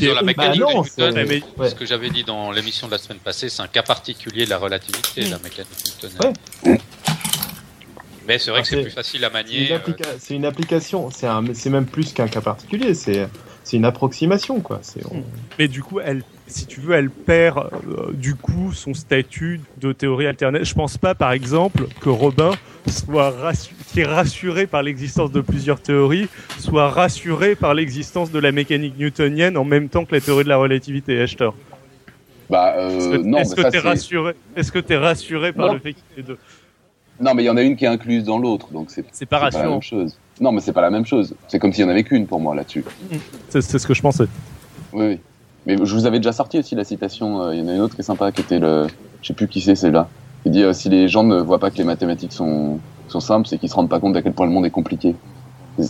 [0.00, 3.62] la mécanique bah Newton, ce que j'avais dit dans l'émission de la semaine passée, c'est
[3.62, 6.34] un cas particulier de la relativité, la mécanique newtonienne.
[8.26, 9.68] Mais c'est vrai que c'est plus facile à manier.
[10.18, 13.28] C'est une, application, c'est même plus qu'un cas particulier, c'est
[13.72, 14.80] une approximation, quoi.
[15.58, 19.92] Mais du coup, elle si tu veux, elle perd euh, du coup son statut de
[19.92, 20.66] théorie alternative.
[20.66, 22.52] Je pense pas, par exemple, que Robin
[22.86, 23.34] soit
[23.92, 28.98] qui est rassuré par l'existence de plusieurs théories, soit rassuré par l'existence de la mécanique
[28.98, 31.14] newtonienne en même temps que la théorie de la relativité.
[31.14, 31.36] Est-ce
[32.50, 33.38] bah, euh, non.
[33.38, 36.20] Est-ce que tu es rassuré Est-ce que tu es rassuré par le fait qu'il y
[36.20, 36.38] ait deux?
[37.20, 39.26] Non, mais il y en a une qui est incluse dans l'autre, donc c'est.
[39.26, 39.64] Pas rassurant.
[39.64, 40.18] la même chose.
[40.40, 41.34] Non, mais c'est pas la même chose.
[41.48, 42.84] C'est comme s'il y en avait qu'une pour moi là-dessus.
[43.48, 44.26] C'est ce que je pensais.
[44.92, 45.06] Oui.
[45.06, 45.20] oui.
[45.66, 47.42] Mais je vous avais déjà sorti aussi la citation.
[47.42, 48.86] Euh, il y en a une autre qui est sympa, qui était le.
[49.22, 50.08] Je sais plus qui c'est, celle-là.
[50.44, 53.46] Il dit euh, si les gens ne voient pas que les mathématiques sont, sont simples,
[53.46, 55.14] c'est qu'ils se rendent pas compte à quel point le monde est compliqué.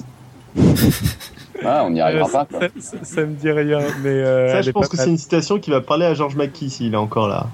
[1.65, 2.45] ah, on n'y arrivera pas.
[2.45, 2.69] Quoi.
[2.79, 4.23] Ça, me dit rien, mais.
[4.51, 6.97] ça, je pense que c'est une citation qui va parler à George Mackey s'il est
[6.97, 7.47] encore là.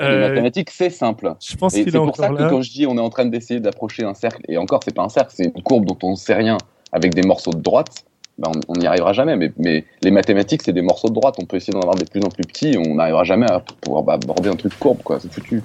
[0.00, 1.34] Les mathématiques, c'est simple.
[1.40, 3.60] Je pense est C'est pour ça que quand je dis on est en train d'essayer
[3.60, 6.16] d'approcher un cercle, et encore, c'est pas un cercle, c'est une courbe dont on ne
[6.16, 6.56] sait rien,
[6.92, 8.04] avec des morceaux de droite,
[8.38, 9.36] ben, on n'y arrivera jamais.
[9.36, 11.36] Mais, mais les mathématiques, c'est des morceaux de droite.
[11.38, 12.76] On peut essayer d'en avoir des plus en plus petits.
[12.78, 15.18] On n'arrivera jamais à pouvoir bah, aborder un truc courbe, quoi.
[15.20, 15.62] C'est foutu.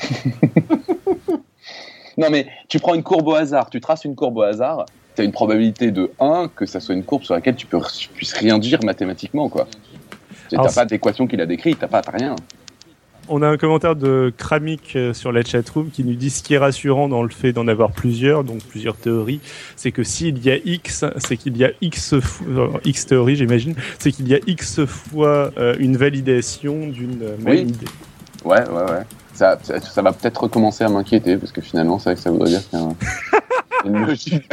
[2.18, 5.20] non, mais tu prends une courbe au hasard, tu traces une courbe au hasard, tu
[5.20, 7.80] as une probabilité de 1 que ça soit une courbe sur laquelle tu, peux,
[8.14, 9.66] puisses rien dire mathématiquement, quoi.
[10.48, 12.34] Tu n'as pas d'équation qui la décrit, tu n'as pas rien
[13.30, 16.54] on a un commentaire de Kramik euh, sur la chatroom qui nous dit ce qui
[16.54, 19.40] est rassurant dans le fait d'en avoir plusieurs, donc plusieurs théories,
[19.76, 23.74] c'est que s'il y a X, c'est qu'il y a X, euh, X théories, j'imagine,
[23.98, 27.86] c'est qu'il y a X fois euh, une validation d'une même idée.
[28.44, 29.02] Ouais, ouais, ouais.
[29.32, 32.50] Ça, ça, va peut-être recommencer à m'inquiéter parce que finalement, c'est vrai que ça voudrait
[32.50, 32.88] dire qu'il y a
[33.86, 34.46] une logique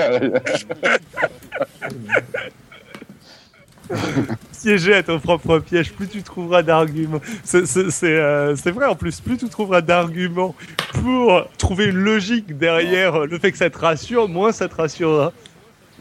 [4.61, 7.21] Piéger à ton propre piège, plus tu trouveras d'arguments.
[7.53, 10.55] Euh, c'est vrai en plus, plus tu trouveras d'arguments
[10.93, 15.31] pour trouver une logique derrière le fait que ça te rassure, moins ça te rassurera.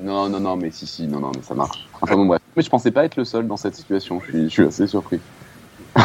[0.01, 1.87] Non, non, non, mais si, si, non, non, mais ça marche.
[2.01, 2.40] Enfin bon, bref.
[2.57, 4.87] Mais je pensais pas être le seul dans cette situation, je suis, je suis assez
[4.87, 5.20] surpris.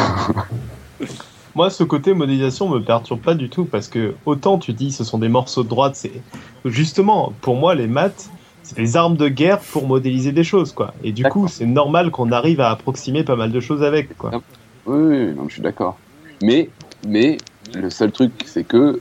[1.54, 5.04] Moi, ce côté modélisation me perturbe pas du tout parce que autant tu dis ce
[5.04, 6.22] sont des morceaux de droite, c'est
[6.64, 8.30] justement pour moi les maths
[8.74, 10.94] des armes de guerre pour modéliser des choses, quoi.
[11.02, 14.30] Et du coup, c'est normal qu'on arrive à approximer pas mal de choses avec, quoi.
[14.86, 15.98] Oui, oui je suis d'accord.
[16.42, 16.70] Mais,
[17.06, 17.38] mais
[17.74, 19.00] le seul truc, c'est que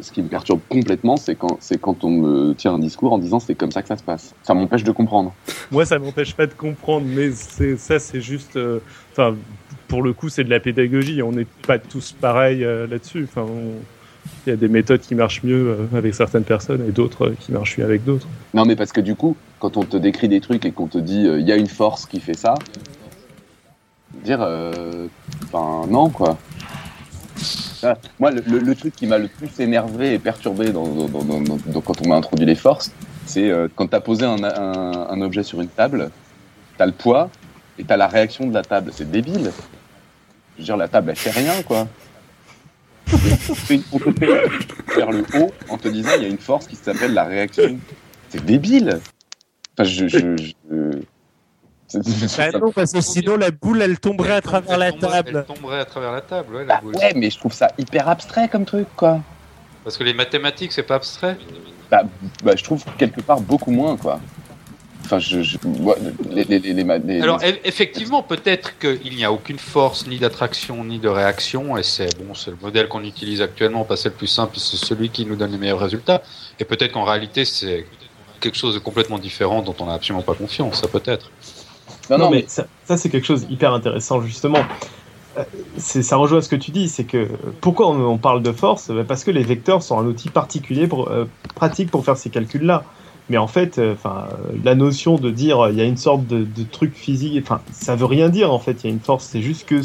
[0.00, 3.18] ce qui me perturbe complètement, c'est quand, c'est quand on me tient un discours en
[3.18, 4.34] disant c'est comme ça que ça se passe.
[4.42, 5.32] Ça m'empêche de comprendre.
[5.70, 8.56] Moi, ça m'empêche pas de comprendre, mais c'est, ça, c'est juste.
[8.56, 8.80] Euh,
[9.12, 9.36] enfin,
[9.88, 11.22] pour le coup, c'est de la pédagogie.
[11.22, 13.28] On n'est pas tous pareils euh, là-dessus.
[13.28, 13.46] Enfin,
[14.46, 17.36] il y a des méthodes qui marchent mieux euh, avec certaines personnes et d'autres euh,
[17.38, 18.26] qui marchent mieux avec d'autres.
[18.54, 20.98] Non, mais parce que du coup, quand on te décrit des trucs et qu'on te
[20.98, 22.54] dit euh, il y a une force qui fait ça,
[24.24, 24.40] dire,
[25.44, 26.38] enfin non quoi.
[27.82, 32.46] Ah, moi, le, truc qui m'a le plus énervé et perturbé quand on m'a introduit
[32.46, 32.92] les forces,
[33.26, 36.10] c'est quand tu as posé un, un, objet sur une table,
[36.76, 37.28] tu as le poids,
[37.80, 38.92] et t'as la réaction de la table.
[38.94, 39.50] C'est débile.
[40.54, 41.88] Je veux dire, la table, elle fait rien, quoi.
[43.92, 46.76] On te fait vers le haut en te disant il y a une force qui
[46.76, 47.78] s'appelle la réaction.
[48.28, 49.00] C'est débile.
[49.78, 50.18] Enfin, je, je,
[52.38, 55.44] bah non, parce que sinon la boule elle tomberait à travers la table.
[55.48, 56.96] Elle tomberait à travers la table, ouais, la bah boule.
[56.96, 59.20] Ouais, mais je trouve ça hyper abstrait comme truc, quoi.
[59.84, 61.36] Parce que les mathématiques, c'est pas abstrait
[61.90, 62.04] bah,
[62.42, 64.20] bah, je trouve quelque part beaucoup moins, quoi.
[65.12, 65.58] Enfin, je, je
[66.30, 71.08] les, les, les, Alors, effectivement, peut-être qu'il n'y a aucune force, ni d'attraction, ni de
[71.08, 74.26] réaction, et c'est bon, c'est le modèle qu'on utilise actuellement, parce que c'est le plus
[74.26, 76.22] simple, c'est celui qui nous donne les meilleurs résultats.
[76.58, 77.84] Et peut-être qu'en réalité, c'est
[78.40, 81.30] quelque chose de complètement différent dont on n'a absolument pas confiance, ça peut-être.
[82.08, 84.64] Non, non, mais, ça, ça c'est quelque chose hyper intéressant, justement.
[85.36, 85.44] Euh,
[85.76, 87.28] ça rejoint ce que tu dis, c'est que
[87.60, 88.90] pourquoi on, parle de force?
[88.90, 92.30] Bah, Parce que les vecteurs sont un outil particulier, pour, euh, pratique pour faire ces
[92.30, 92.84] calculs-là.
[93.30, 94.28] Mais en fait, euh, enfin,
[94.64, 98.06] la notion de dire il y a une sorte de, truc physique, enfin, ça veut
[98.06, 98.82] rien dire en fait.
[98.82, 99.80] Il y a une force, c'est juste que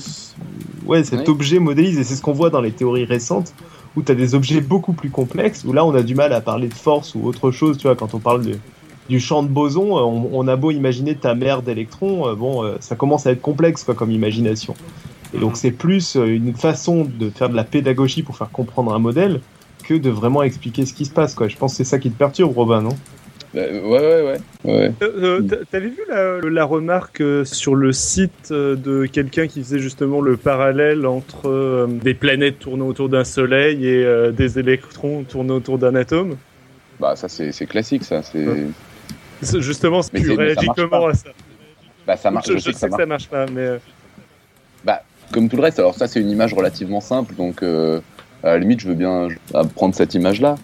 [0.86, 3.54] ouais, cet objet modélise et c'est ce qu'on voit dans les théories récentes
[3.96, 5.64] où tu as des objets beaucoup plus complexes.
[5.66, 7.78] Où là, on a du mal à parler de force ou autre chose.
[7.78, 8.58] Tu vois, quand on parle de,
[9.10, 9.96] du champ de boson,
[10.32, 14.12] on, a beau imaginer ta mère d'électrons, bon, ça commence à être complexe quoi comme
[14.12, 14.76] imagination.
[15.34, 18.94] Et donc c'est plus euh, une façon de faire de la pédagogie pour faire comprendre
[18.94, 19.42] un modèle
[19.84, 21.36] que de vraiment expliquer ce qui se passe.
[21.36, 21.48] Quoi.
[21.48, 22.96] Je pense que c'est ça qui te perturbe, Robin, non?
[23.58, 24.40] Ouais, ouais, ouais.
[24.64, 24.92] ouais.
[25.02, 30.22] Euh, euh, T'avais vu la, la remarque sur le site de quelqu'un qui faisait justement
[30.22, 35.96] le parallèle entre des planètes tournant autour d'un soleil et des électrons tournant autour d'un
[35.96, 36.38] atome?
[37.00, 38.22] Bah ça c'est classique ça.
[38.24, 41.30] C'est justement, tu réagis comment à ça
[42.06, 42.52] Bah ça marche.
[42.52, 43.78] Je, sais, que, ça, marche pas, mais
[44.84, 45.80] bah comme tout le reste.
[45.80, 48.00] Alors ça, c'est une image relativement simple, donc euh,
[48.44, 49.28] à la limite, je veux bien
[49.76, 50.56] prendre cette image-là.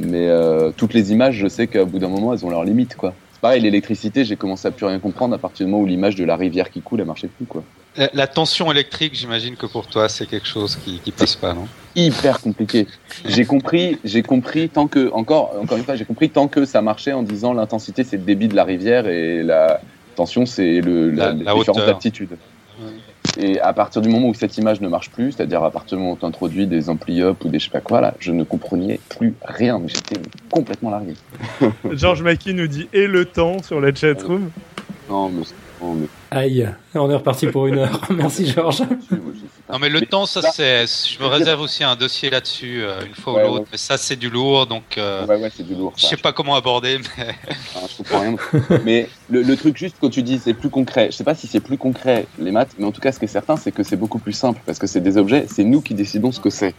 [0.00, 2.96] Mais euh, toutes les images, je sais qu'à bout d'un moment, elles ont leurs limites,
[2.96, 3.14] quoi.
[3.32, 6.14] C'est pareil, l'électricité, j'ai commencé à plus rien comprendre à partir du moment où l'image
[6.16, 7.62] de la rivière qui coule, elle marchait plus, quoi.
[8.14, 11.66] La, tension électrique, j'imagine que pour toi, c'est quelque chose qui, qui passe pas, non?
[11.96, 12.86] Hyper compliqué.
[13.26, 16.82] J'ai compris, j'ai compris tant que, encore, encore une fois, j'ai compris tant que ça
[16.82, 19.80] marchait en disant l'intensité, c'est le débit de la rivière et la
[20.14, 22.36] tension, c'est le, la, la, différence d'altitude.
[23.36, 26.02] Et à partir du moment où cette image ne marche plus, c'est-à-dire à partir du
[26.02, 28.32] moment où tu introduis des ampli up ou des je sais pas quoi, là, je
[28.32, 29.80] ne comprenais plus rien.
[29.86, 31.14] J'étais complètement largué.
[31.92, 34.50] George Mackie nous dit et le temps sur la chatroom?
[35.08, 35.42] Non, mais...
[36.30, 38.00] Aïe, on est reparti pour une heure.
[38.10, 38.82] Merci Georges.
[39.70, 43.14] Non mais le temps, ça c'est, je me réserve aussi un dossier là-dessus euh, une
[43.14, 43.66] fois ou l'autre.
[43.72, 44.98] Mais ça c'est du lourd, donc.
[44.98, 45.92] Euh, ouais ouais c'est du lourd.
[45.96, 47.34] Je sais pas comment aborder, mais.
[47.74, 48.36] Ah, je comprends rien.
[48.84, 51.60] mais le, truc juste quand tu dis c'est plus concret, je sais pas si c'est
[51.60, 53.96] plus concret les maths, mais en tout cas ce qui est certain c'est que c'est
[53.96, 56.74] beaucoup plus simple parce que c'est des objets, c'est nous qui décidons ce que c'est.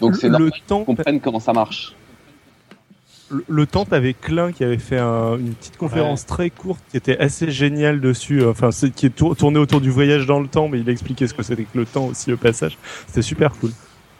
[0.00, 1.94] Donc c'est normal qu'on comprenne comment ça marche
[3.30, 7.50] le temps, t'avais Klein qui avait fait une petite conférence très courte qui était assez
[7.50, 8.42] géniale dessus.
[8.42, 11.26] Euh, enfin, qui est tourné autour du voyage dans le temps, mais il a expliqué
[11.26, 12.78] ce que c'était que le temps aussi au passage.
[13.06, 13.70] C'était super cool.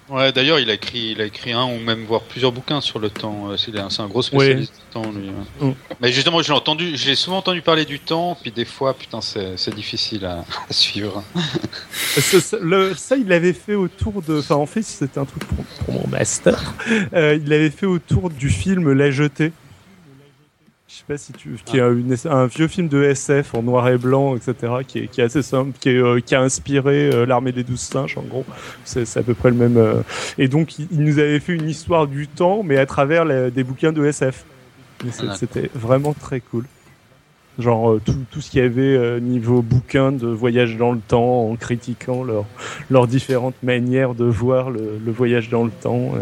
[0.08, 3.00] Ouais, d'ailleurs, il a écrit, il a écrit un ou même voire plusieurs bouquins sur
[3.00, 3.50] le temps.
[3.50, 5.30] Euh, c'est un, gros spécialiste du temps, lui.
[5.60, 5.72] Mm.
[6.00, 9.20] Mais justement, je l'ai entendu, j'ai souvent entendu parler du temps, puis des fois, putain,
[9.20, 11.24] c'est difficile à, suivre.
[11.36, 16.74] ça, il l'avait fait autour de, enfin, en fait, c'était un truc pour, mon master.
[17.12, 19.52] Euh, il l'avait fait autour du film La Jetée
[20.88, 23.99] je sais pas si tu, qui est un vieux film de SF en noir et
[23.99, 27.27] blanc, etc., qui est, qui est assez simple, qui, est, euh, qui a inspiré euh,
[27.27, 28.44] l'armée des douze singes, en gros.
[28.85, 29.77] C'est à peu près le même.
[29.79, 30.03] Euh,
[30.38, 33.92] et donc, il, nous avait fait une histoire du temps, mais à travers des bouquins
[33.92, 34.44] de SF.
[35.11, 36.64] C'était vraiment très cool.
[37.59, 41.57] Genre tout, tout ce qu'il y avait niveau bouquin de voyage dans le temps, en
[41.57, 42.44] critiquant leur,
[42.90, 46.12] leurs différentes manières de voir le, le voyage dans le temps,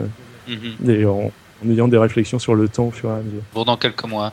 [0.49, 0.91] mm-hmm.
[0.91, 1.33] et en,
[1.65, 3.43] en ayant des réflexions sur le temps au fur et à mesure.
[3.53, 4.33] Pour dans quelques mois.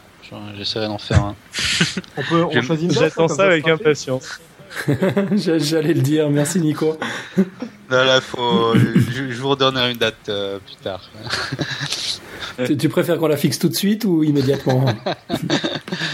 [0.58, 1.36] J'essaierai d'en faire un.
[2.18, 4.40] on peut, on choisit une J'attends ça avec impatience.
[5.36, 6.98] J'allais le dire, merci Nico.
[7.90, 11.10] Là, là, faut, je, vous redonnerai une date euh, plus tard.
[12.80, 15.16] tu, préfères qu'on la fixe tout de suite ou immédiatement ah,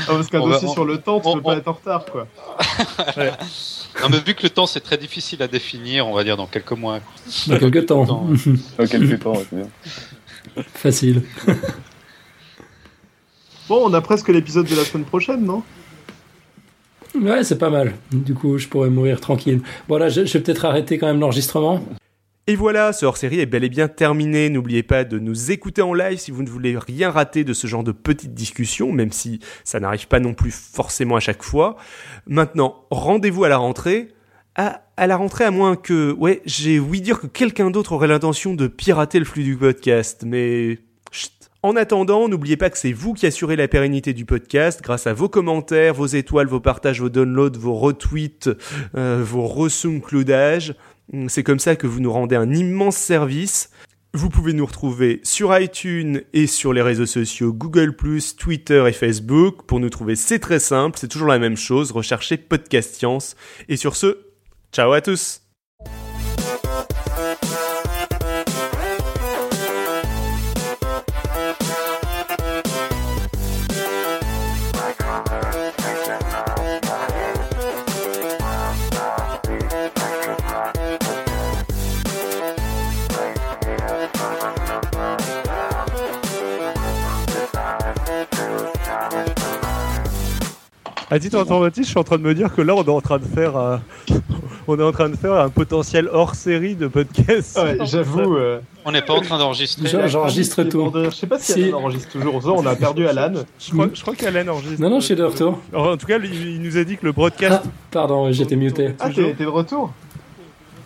[0.08, 2.28] Parce qu'un dossier sur le temps, tu peux pas être en retard, quoi.
[4.02, 6.48] Non, mais vu que le temps c'est très difficile à définir, on va dire dans
[6.48, 7.00] quelques mois.
[7.48, 8.06] Dans quelques temps.
[8.06, 9.68] Dans quelques temps, c'est bien.
[10.74, 11.22] Facile.
[13.70, 15.62] Bon, on a presque l'épisode de la semaine prochaine, non?
[17.16, 17.94] Ouais, c'est pas mal.
[18.12, 19.62] Du coup, je pourrais mourir tranquille.
[19.88, 21.84] Bon, là, je, vais peut-être arrêter quand même l'enregistrement.
[22.50, 24.50] Et voilà, ce hors-série est bel et bien terminé.
[24.50, 27.68] N'oubliez pas de nous écouter en live si vous ne voulez rien rater de ce
[27.68, 31.76] genre de petites discussions, même si ça n'arrive pas non plus forcément à chaque fois.
[32.26, 34.14] Maintenant, rendez-vous à la rentrée.
[34.56, 38.08] À, à la rentrée, à moins que, ouais, j'ai ouï dire que quelqu'un d'autre aurait
[38.08, 40.80] l'intention de pirater le flux du podcast, mais
[41.64, 45.14] En attendant, n'oubliez pas que c'est vous qui assurez la pérennité du podcast grâce à
[45.14, 48.50] vos commentaires, vos étoiles, vos partages, vos downloads, vos retweets,
[48.96, 50.76] euh, vos resouncloudages.
[51.28, 53.72] C'est comme ça que vous nous rendez un immense service.
[54.14, 57.96] Vous pouvez nous retrouver sur iTunes et sur les réseaux sociaux Google+,
[58.38, 59.64] Twitter et Facebook.
[59.66, 63.36] Pour nous trouver, c'est très simple, c'est toujours la même chose, recherchez Podcast Science.
[63.68, 64.27] Et sur ce,
[64.78, 65.42] ciao à tous.
[91.10, 93.02] À titre informatif, je suis en train de me dire que là, on est en
[93.02, 93.82] train de faire, un...
[94.68, 97.58] on est en train de faire un potentiel hors série de podcast.
[97.58, 98.36] Ouais, j'avoue.
[98.36, 100.08] Euh, on n'est pas en train d'enregistrer.
[100.08, 100.92] J'enregistre tout.
[100.94, 102.56] Je sais pas si, Alan enregistre toujours.
[102.58, 103.34] on a perdu Alan.
[103.60, 104.82] Je crois, je crois qu'Alan enregistre.
[104.82, 105.60] Non, non, je suis de retour.
[105.74, 107.62] En tout cas, il, nous a dit que le broadcast.
[107.66, 108.94] Ah, pardon, j'étais muté.
[109.00, 109.94] Ah, t'es de retour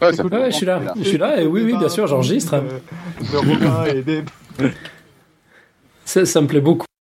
[0.01, 0.79] Ouais, je suis là.
[0.97, 2.55] Je suis là et oui, oui, bien sûr, j'enregistre.
[3.31, 4.23] De Romain et des.
[6.05, 6.85] Ça, ça me plaît beaucoup.